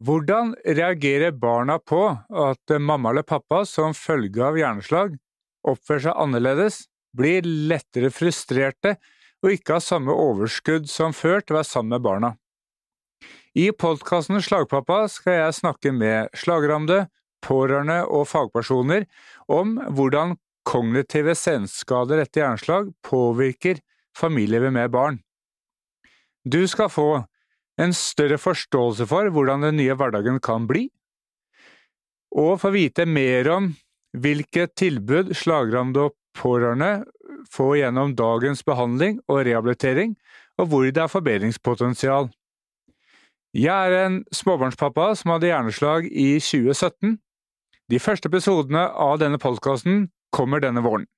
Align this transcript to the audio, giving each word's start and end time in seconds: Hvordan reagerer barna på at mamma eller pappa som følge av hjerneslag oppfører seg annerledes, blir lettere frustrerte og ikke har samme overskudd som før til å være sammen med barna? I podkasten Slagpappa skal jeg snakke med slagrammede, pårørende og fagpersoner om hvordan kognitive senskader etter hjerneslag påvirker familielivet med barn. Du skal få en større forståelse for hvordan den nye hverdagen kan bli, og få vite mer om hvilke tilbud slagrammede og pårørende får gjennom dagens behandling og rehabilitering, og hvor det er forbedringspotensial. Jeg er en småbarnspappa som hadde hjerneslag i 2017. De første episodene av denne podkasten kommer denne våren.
Hvordan 0.00 0.54
reagerer 0.64 1.34
barna 1.36 1.76
på 1.78 2.00
at 2.08 2.72
mamma 2.80 3.10
eller 3.10 3.26
pappa 3.26 3.66
som 3.68 3.92
følge 3.92 4.40
av 4.40 4.56
hjerneslag 4.56 5.18
oppfører 5.68 6.06
seg 6.06 6.20
annerledes, 6.24 6.78
blir 7.12 7.44
lettere 7.44 8.08
frustrerte 8.14 8.94
og 9.44 9.52
ikke 9.52 9.76
har 9.76 9.84
samme 9.84 10.14
overskudd 10.14 10.88
som 10.88 11.12
før 11.16 11.42
til 11.42 11.56
å 11.56 11.58
være 11.58 11.68
sammen 11.68 11.96
med 11.96 12.04
barna? 12.06 12.30
I 13.58 13.72
podkasten 13.76 14.40
Slagpappa 14.40 15.02
skal 15.10 15.36
jeg 15.36 15.58
snakke 15.58 15.92
med 15.92 16.30
slagrammede, 16.38 17.08
pårørende 17.44 18.04
og 18.06 18.28
fagpersoner 18.30 19.04
om 19.52 19.74
hvordan 19.96 20.36
kognitive 20.68 21.34
senskader 21.36 22.22
etter 22.22 22.44
hjerneslag 22.44 22.92
påvirker 23.04 23.80
familielivet 24.16 24.72
med 24.72 24.92
barn. 24.94 25.18
Du 26.44 26.62
skal 26.68 26.88
få 26.92 27.08
en 27.80 27.94
større 27.96 28.38
forståelse 28.40 29.06
for 29.08 29.30
hvordan 29.32 29.64
den 29.64 29.78
nye 29.80 29.96
hverdagen 29.96 30.40
kan 30.44 30.66
bli, 30.68 30.88
og 32.30 32.60
få 32.62 32.70
vite 32.74 33.06
mer 33.08 33.48
om 33.50 33.72
hvilke 34.20 34.66
tilbud 34.78 35.32
slagrammede 35.34 36.08
og 36.08 36.16
pårørende 36.36 37.04
får 37.50 37.76
gjennom 37.80 38.14
dagens 38.18 38.62
behandling 38.66 39.18
og 39.28 39.44
rehabilitering, 39.46 40.14
og 40.58 40.70
hvor 40.70 40.86
det 40.86 41.02
er 41.02 41.10
forbedringspotensial. 41.10 42.30
Jeg 43.56 43.90
er 43.90 44.06
en 44.06 44.20
småbarnspappa 44.34 45.08
som 45.18 45.32
hadde 45.34 45.50
hjerneslag 45.50 46.06
i 46.06 46.38
2017. 46.38 47.16
De 47.90 47.98
første 47.98 48.30
episodene 48.30 48.84
av 48.94 49.18
denne 49.18 49.40
podkasten 49.42 50.04
kommer 50.30 50.62
denne 50.62 50.84
våren. 50.84 51.08